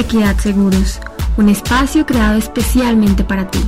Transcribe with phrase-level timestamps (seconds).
[0.00, 0.98] Equidad Seguros,
[1.36, 3.60] un espacio creado especialmente para ti,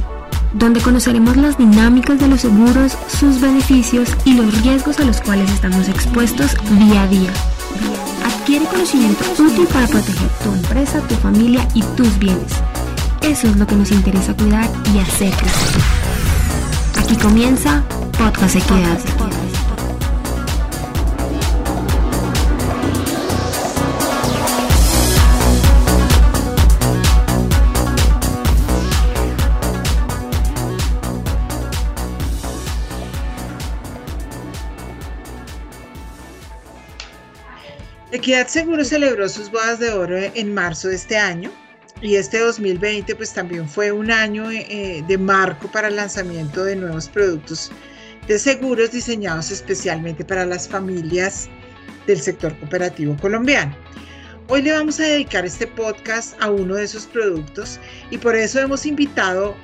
[0.55, 5.51] donde conoceremos las dinámicas de los seguros, sus beneficios y los riesgos a los cuales
[5.51, 7.31] estamos expuestos día a día.
[8.25, 12.53] Adquiere conocimiento útil para proteger tu empresa, tu familia y tus bienes.
[13.21, 15.83] Eso es lo que nos interesa cuidar y hacer crecer.
[16.99, 17.83] Aquí comienza
[18.19, 19.22] Podcast Equidad.
[38.23, 41.51] Equidad Seguro celebró sus bodas de oro en marzo de este año
[42.01, 46.77] y este 2020 pues también fue un año eh, de marco para el lanzamiento de
[46.77, 47.73] nuevos productos
[48.29, 51.49] de seguros diseñados especialmente para las familias
[52.07, 53.77] del sector cooperativo colombiano.
[54.47, 57.81] Hoy le vamos a dedicar este podcast a uno de esos productos
[58.13, 59.57] y por eso hemos invitado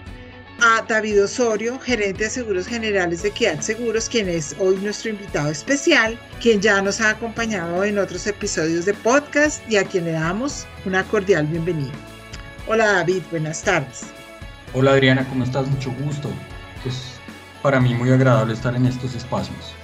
[0.60, 5.50] a David Osorio, gerente de seguros generales de Equidad Seguros, quien es hoy nuestro invitado
[5.50, 10.12] especial, quien ya nos ha acompañado en otros episodios de podcast y a quien le
[10.12, 11.92] damos una cordial bienvenida.
[12.66, 14.06] Hola David, buenas tardes.
[14.74, 15.68] Hola Adriana, ¿cómo estás?
[15.68, 16.28] Mucho gusto.
[16.84, 17.12] Es
[17.62, 19.74] para mí muy agradable estar en estos espacios.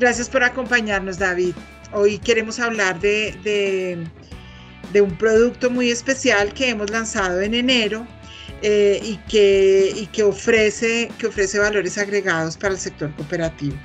[0.00, 1.54] Gracias por acompañarnos David.
[1.92, 4.04] Hoy queremos hablar de, de,
[4.92, 8.04] de un producto muy especial que hemos lanzado en enero
[8.66, 13.76] eh, y, que, y que, ofrece, que ofrece valores agregados para el sector cooperativo.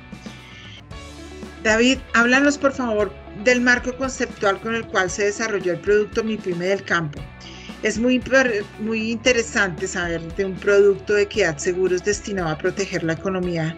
[1.62, 3.12] David, háblanos por favor
[3.44, 7.20] del marco conceptual con el cual se desarrolló el producto Mi Pyme del Campo.
[7.82, 8.22] Es muy,
[8.78, 13.76] muy interesante saber de un producto de equidad seguros destinado a proteger la economía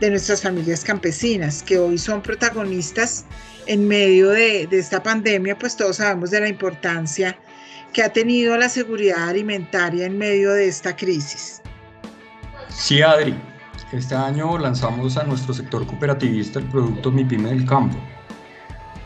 [0.00, 3.24] de nuestras familias campesinas, que hoy son protagonistas
[3.66, 7.38] en medio de, de esta pandemia, pues todos sabemos de la importancia
[7.92, 11.60] que ha tenido la seguridad alimentaria en medio de esta crisis.
[12.68, 13.34] Sí, Adri.
[13.92, 17.98] Este año lanzamos a nuestro sector cooperativista el producto Mi Pyme del Campo.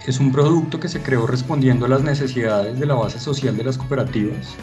[0.06, 3.65] Es un producto que se creó respondiendo a las necesidades de la base social de
[3.65, 4.55] las cooperativas,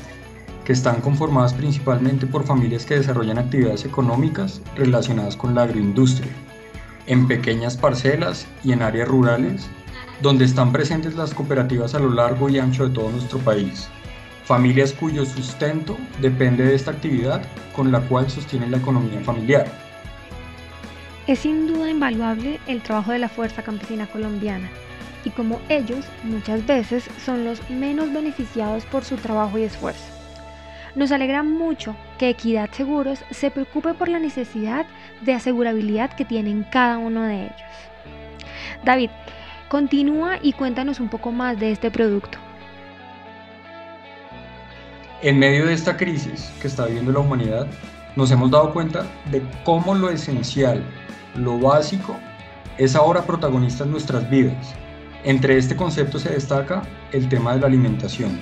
[0.64, 6.32] que están conformadas principalmente por familias que desarrollan actividades económicas relacionadas con la agroindustria,
[7.08, 9.66] en pequeñas parcelas y en áreas rurales,
[10.22, 13.90] donde están presentes las cooperativas a lo largo y ancho de todo nuestro país
[14.52, 17.42] familias cuyo sustento depende de esta actividad
[17.74, 19.66] con la cual sostienen la economía familiar.
[21.26, 24.70] Es sin duda invaluable el trabajo de la fuerza campesina colombiana
[25.24, 30.04] y como ellos muchas veces son los menos beneficiados por su trabajo y esfuerzo.
[30.96, 34.86] Nos alegra mucho que Equidad Seguros se preocupe por la necesidad
[35.22, 37.72] de asegurabilidad que tienen cada uno de ellos.
[38.84, 39.12] David,
[39.70, 42.51] continúa y cuéntanos un poco más de este producto.
[45.24, 47.68] En medio de esta crisis que está viviendo la humanidad,
[48.16, 50.84] nos hemos dado cuenta de cómo lo esencial,
[51.36, 52.16] lo básico,
[52.80, 54.74] es ahora protagonista en nuestras vidas.
[55.24, 56.82] Entre este concepto se destaca
[57.12, 58.40] el tema de la alimentación.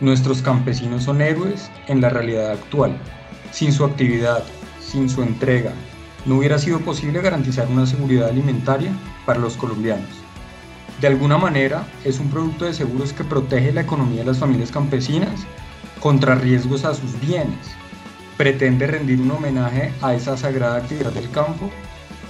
[0.00, 2.96] Nuestros campesinos son héroes en la realidad actual.
[3.50, 4.44] Sin su actividad,
[4.80, 5.72] sin su entrega,
[6.24, 8.92] no hubiera sido posible garantizar una seguridad alimentaria
[9.26, 10.08] para los colombianos.
[11.00, 14.70] De alguna manera, es un producto de seguros que protege la economía de las familias
[14.70, 15.44] campesinas
[16.02, 17.76] contra riesgos a sus bienes.
[18.36, 21.70] Pretende rendir un homenaje a esa sagrada actividad del campo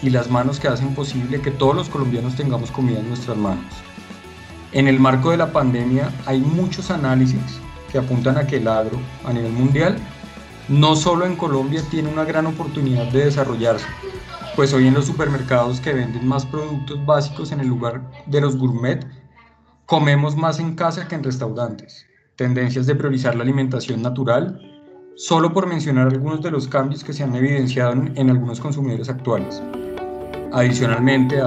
[0.03, 3.65] y las manos que hacen posible que todos los colombianos tengamos comida en nuestras manos.
[4.73, 7.41] En el marco de la pandemia hay muchos análisis
[7.91, 9.97] que apuntan a que el agro a nivel mundial
[10.69, 13.87] no solo en Colombia tiene una gran oportunidad de desarrollarse,
[14.55, 18.57] pues hoy en los supermercados que venden más productos básicos en el lugar de los
[18.57, 19.07] gourmet,
[19.87, 22.07] comemos más en casa que en restaurantes
[22.37, 24.61] tendencias de priorizar la alimentación natural,
[25.17, 29.63] solo por mencionar algunos de los cambios que se han evidenciado en, algunos consumidores actuales.
[30.53, 31.41] Adicionalmente,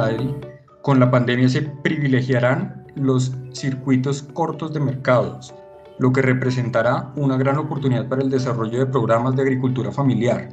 [0.81, 5.53] con la pandemia se privilegiarán los circuitos cortos de mercados,
[5.99, 10.49] lo que representará una gran oportunidad para el desarrollo de programas de agricultura familiar,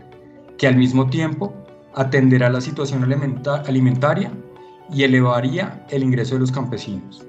[0.57, 1.53] que al mismo tiempo
[1.95, 4.33] atenderá la situación alimentaria
[4.93, 7.27] y elevaría el ingreso de los campesinos.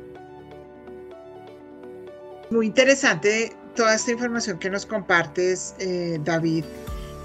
[2.54, 6.64] Muy interesante toda esta información que nos compartes, eh, David.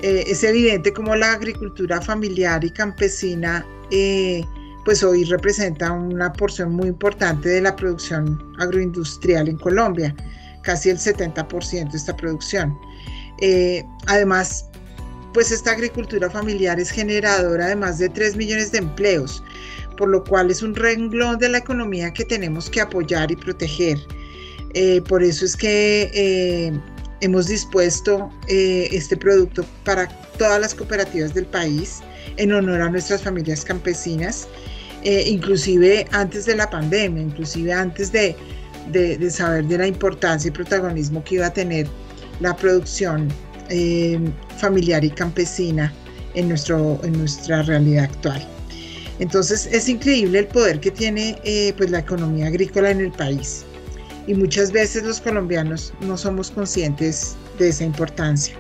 [0.00, 4.42] Eh, es evidente como la agricultura familiar y campesina, eh,
[4.86, 10.16] pues hoy representa una porción muy importante de la producción agroindustrial en Colombia,
[10.62, 12.74] casi el 70% de esta producción.
[14.06, 14.64] además,
[15.34, 19.44] pues esta agricultura familiar es generadora de más de 3 millones de empleos,
[19.98, 23.98] por lo cual es un renglón de la economía que tenemos que apoyar y proteger.
[24.74, 26.72] Eh, por eso es que eh,
[27.20, 32.00] hemos dispuesto eh, este producto para todas las cooperativas del país
[32.36, 34.46] en honor a nuestras familias campesinas,
[35.02, 38.36] inclusive antes de la pandemia, inclusive antes de,
[38.92, 41.86] de, saber de la importancia y protagonismo que iba a tener
[42.40, 43.28] la producción
[44.58, 45.92] familiar y campesina
[46.34, 48.46] en, nuestro, en nuestra realidad actual.
[49.18, 51.38] Entonces es increíble el poder que tiene
[51.76, 53.64] pues la economía agrícola en el país
[54.28, 58.54] y muchas veces los colombianos no somos conscientes de esa importancia.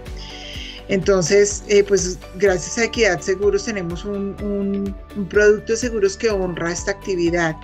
[0.88, 4.96] Entonces, eh, pues gracias a Equidad Seguros tenemos un,
[5.28, 7.54] producto de seguros que honra esta actividad.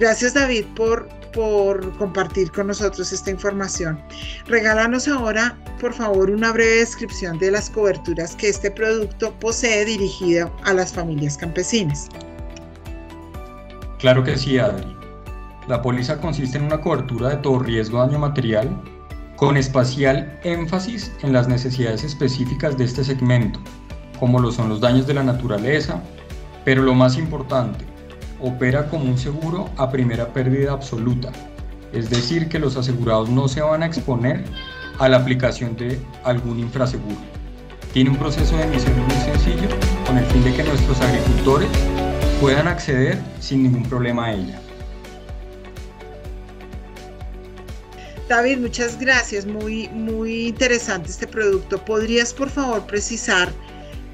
[0.00, 4.00] Gracias David por, por compartir con nosotros esta información.
[4.46, 10.50] Regálanos ahora, por favor, una breve descripción de las coberturas que este producto posee dirigido
[10.64, 12.08] a las familias campesinas.
[13.98, 14.95] Claro que sí, Adri.
[15.68, 18.80] La póliza consiste en una cobertura de todo riesgo daño material
[19.34, 23.58] con espacial énfasis en las necesidades específicas de este segmento,
[24.20, 26.00] como lo son los daños de la naturaleza,
[26.64, 27.84] pero lo más importante,
[28.40, 31.32] opera como un seguro a primera pérdida absoluta,
[31.92, 34.44] es decir, que los asegurados no se van a exponer
[35.00, 37.16] a la aplicación de algún infraseguro.
[37.92, 39.68] Tiene un proceso de emisión muy sencillo
[40.06, 41.68] con el fin de que nuestros agricultores
[42.40, 44.60] puedan acceder sin ningún problema a ella.
[48.28, 49.46] David, muchas gracias.
[49.46, 51.78] Muy, muy interesante este producto.
[51.84, 53.48] ¿Podrías, por favor, precisar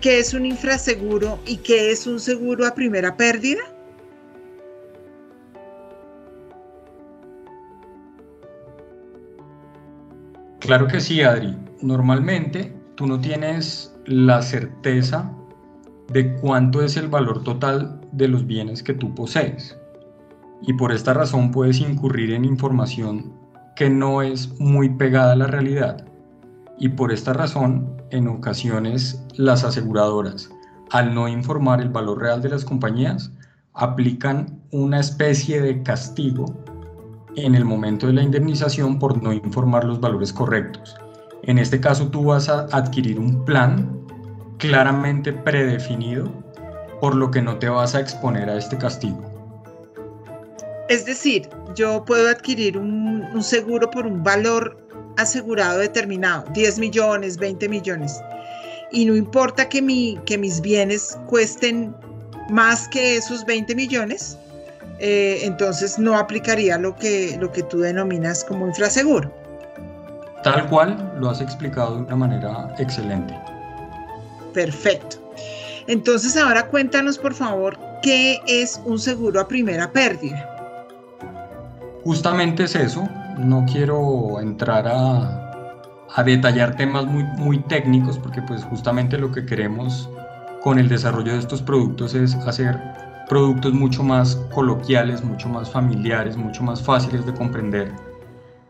[0.03, 3.63] qué es un infraseguro y qué es un seguro a primera pérdida?
[10.61, 11.57] Claro que sí, Adri.
[11.81, 15.33] Normalmente tú no tienes la certeza
[16.13, 19.77] de cuánto es el valor total de los bienes que tú posees.
[20.61, 23.42] Y por esta razón puedes incurrir en información
[23.77, 26.05] que no es muy pegada a la realidad.
[26.79, 30.51] Y por esta razón, en ocasiones las aseguradoras,
[30.91, 33.33] al no informar el valor real de las compañías,
[33.75, 36.47] aplican una especie de castigo
[37.37, 40.97] en el momento de la indemnización por no informar los valores correctos.
[41.45, 43.99] En este caso tú vas a adquirir un plan
[44.59, 46.31] claramente predefinido,
[47.01, 49.32] por lo que no te vas a exponer a este castigo.
[50.89, 54.77] Es decir, yo puedo adquirir un, seguro por un valor
[55.17, 58.21] asegurado determinado, 10 millones, 20 millones,
[58.91, 61.95] y no importa que, mi, que mis bienes cuesten
[62.51, 64.37] más que esos 20 millones,
[64.99, 69.33] eh, entonces no aplicaría lo que, lo que tú denominas como infraseguro.
[70.43, 73.35] Tal cual lo has explicado de una manera excelente.
[74.53, 75.17] Perfecto.
[75.87, 80.49] Entonces ahora cuéntanos por favor qué es un seguro a primera pérdida.
[82.05, 83.09] Justamente es eso,
[83.39, 85.39] no quiero entrar a,
[86.25, 90.11] detallar temas muy, técnicos porque pues justamente lo que queremos
[90.63, 92.79] con el desarrollo de estos productos es hacer
[93.29, 97.93] productos mucho más coloquiales, mucho más familiares, mucho más fáciles de comprender.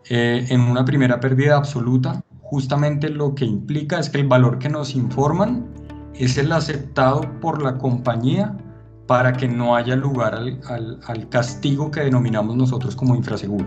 [0.09, 4.69] Eh, en una primera pérdida absoluta, justamente lo que implica es que el valor que
[4.69, 5.67] nos informan
[6.15, 8.57] es el aceptado por la compañía
[9.07, 13.67] para que no haya lugar al, castigo que denominamos nosotros como infraseguro.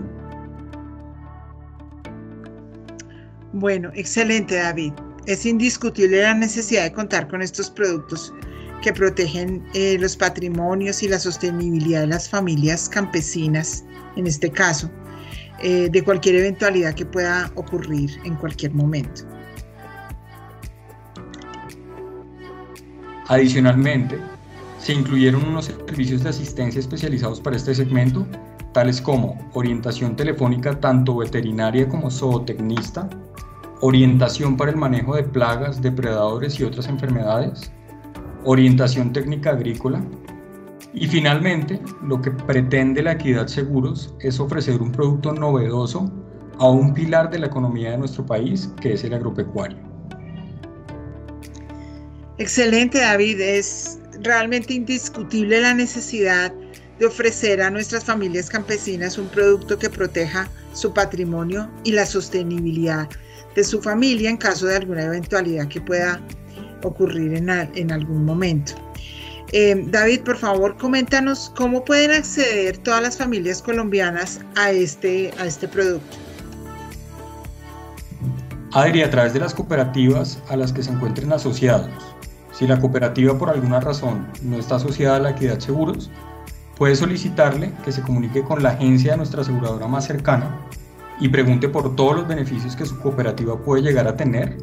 [3.54, 4.94] Bueno, excelente David.
[5.26, 8.34] Es indiscutible la necesidad de contar con estos productos
[8.82, 13.84] que protegen eh, los patrimonios y la sostenibilidad de las familias campesinas,
[14.16, 14.90] en este caso,
[15.64, 19.24] eh, de cualquier eventualidad que pueda ocurrir en cualquier momento.
[23.28, 24.20] Adicionalmente,
[24.86, 28.24] se incluyeron unos servicios de asistencia especializados para este segmento,
[28.72, 33.10] tales como orientación telefónica tanto veterinaria como zootecnista,
[33.82, 37.72] orientación para el manejo de plagas, depredadores y otras enfermedades,
[38.44, 40.04] orientación técnica agrícola,
[40.94, 46.12] y finalmente, lo que pretende la Equidad Seguros es ofrecer un producto novedoso
[46.60, 49.80] a un pilar de la economía de nuestro país, que es el agropecuario.
[52.38, 53.42] Excelente, David.
[53.42, 56.54] Es realmente indiscutible la necesidad
[57.00, 63.10] de ofrecer a nuestras familias campesinas un producto que proteja su patrimonio y la sostenibilidad
[63.56, 66.22] de su familia en caso de alguna eventualidad que pueda
[66.84, 68.74] ocurrir en, algún momento.
[69.52, 75.46] Eh, David, por favor, coméntanos cómo pueden acceder todas las familias colombianas a este, a
[75.46, 76.18] este producto.
[78.74, 81.90] Adri, a través de las cooperativas a las que se encuentren asociados,
[82.58, 86.10] si la cooperativa por alguna razón no está asociada a la equidad seguros,
[86.78, 90.62] puede solicitarle que se comunique con la agencia de nuestra aseguradora más cercana
[91.20, 94.58] y pregunte por todos los beneficios que su cooperativa puede llegar a tener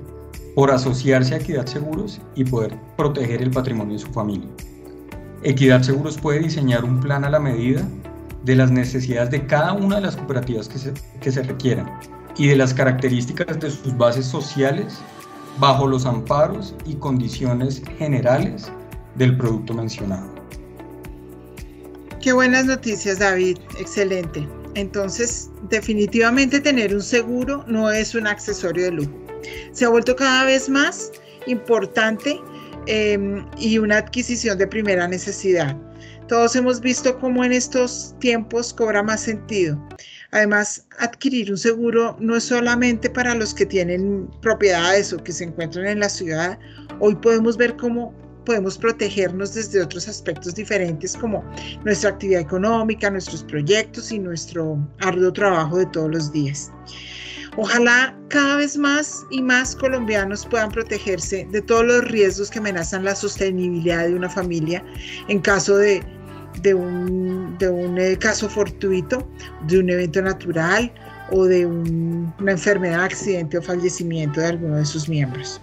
[0.55, 4.49] por asociarse a Equidad Seguros y poder proteger el patrimonio de su familia.
[5.43, 7.83] Equidad Seguros puede diseñar un plan a la medida
[8.45, 11.91] de las necesidades de cada una de las cooperativas que se, que se requieran
[12.37, 14.99] y de las características de sus bases sociales
[15.59, 18.71] bajo los amparos y condiciones generales
[19.17, 20.29] del producto mencionado.
[22.21, 23.59] Qué buenas noticias, David.
[23.79, 24.47] Excelente.
[24.75, 29.13] Entonces, definitivamente tener un seguro no es un accesorio de lujo.
[29.73, 31.11] Se ha vuelto cada vez más
[31.47, 32.41] importante
[32.87, 35.77] em, y una adquisición de primera necesidad.
[36.29, 39.77] Todos hemos visto cómo en estos tiempos cobra más sentido.
[40.33, 45.45] Además, adquirir un seguro no es solamente para los que tienen propiedades o que se
[45.45, 46.59] encuentran en la ciudad.
[47.01, 48.15] Hoy podemos ver cómo
[48.47, 51.45] podemos protegernos desde otros aspectos diferentes como
[51.85, 56.71] nuestra actividad económica, nuestros proyectos y nuestro arduo trabajo de todos los días.
[57.57, 63.05] Ojalá cada vez más y más colombianos puedan protegerse de todos los riesgos que amenazan
[63.05, 64.83] la sostenibilidad de una familia
[65.29, 66.03] en caso de,
[66.75, 67.57] un,
[67.99, 69.27] eh, caso fortuito,
[69.67, 70.93] de un evento natural
[71.31, 75.61] o de una enfermedad, accidente o fallecimiento de alguno de sus miembros.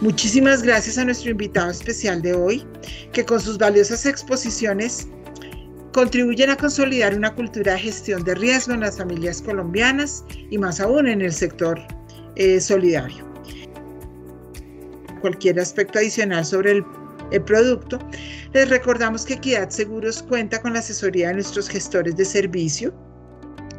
[0.00, 2.64] Muchísimas gracias a nuestro invitado especial de hoy,
[3.12, 5.06] que con sus valiosas exposiciones
[5.92, 10.80] contribuyen a consolidar una cultura de gestión de riesgo en las familias colombianas y más
[10.80, 11.78] aún en el sector
[12.36, 13.28] eh, solidario.
[15.20, 16.84] Cualquier aspecto adicional sobre el,
[17.30, 17.98] el producto,
[18.52, 22.94] les recordamos que Equidad Seguros cuenta con la asesoría de nuestros gestores de servicio,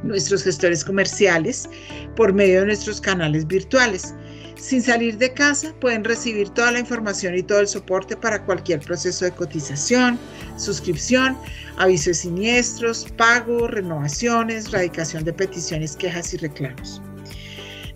[0.03, 1.70] nuestros gestores comerciales,
[2.15, 4.13] por medio de nuestros canales virtuales
[4.62, 8.79] sin salir de casa pueden recibir toda la información y todo el soporte para cualquier
[8.79, 10.20] proceso de cotización,
[10.55, 11.36] suscripción,
[11.77, 17.01] aviso de siniestros, pago, renovaciones, radicación de peticiones, quejas y reclamos.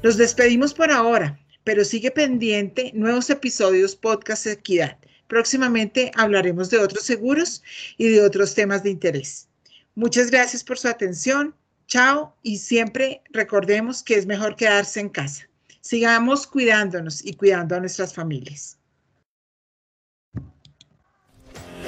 [0.01, 4.97] Nos despedimos por ahora, pero sigue pendiente nuevos episodios podcast Equidad.
[5.27, 7.63] Próximamente hablaremos de otros seguros
[7.97, 9.47] y de otros temas de interés.
[9.95, 11.55] Muchas gracias por su atención.
[11.87, 15.47] Chao y siempre recordemos que es mejor quedarse en casa.
[15.81, 18.77] Sigamos cuidándonos y cuidando a nuestras familias.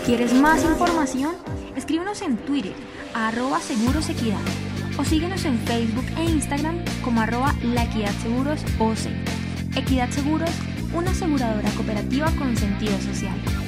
[0.05, 1.35] ¿Quieres más información?
[1.75, 2.73] Escríbenos en Twitter
[3.13, 4.39] a arroba segurosequidad
[4.97, 8.13] o síguenos en Facebook e Instagram como arroba la equidad
[8.79, 9.75] OC.
[9.75, 10.09] Equidad
[10.97, 13.66] una aseguradora cooperativa con sentido social.